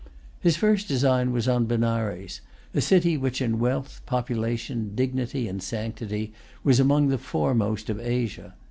His 0.39 0.57
first 0.57 0.87
design 0.87 1.31
was 1.31 1.47
on 1.47 1.67
Benares, 1.67 2.41
a 2.73 2.81
city 2.81 3.17
which 3.17 3.39
in 3.39 3.59
wealth, 3.59 4.01
population, 4.07 4.95
dignity, 4.95 5.47
and 5.47 5.61
sanctity, 5.61 6.33
was 6.63 6.79
among 6.79 7.09
the 7.09 7.19
foremost 7.19 7.87
of 7.87 7.99
Asia. 7.99 8.55